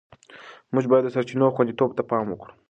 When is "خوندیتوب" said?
1.55-1.89